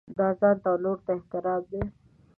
[0.17, 1.81] دا ځانته او نورو ته احترام دی.